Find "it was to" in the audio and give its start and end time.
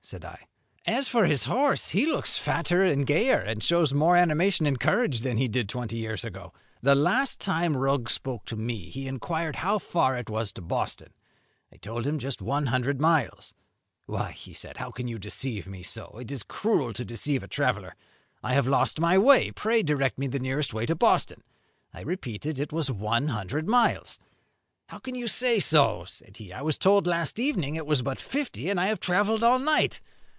10.17-10.61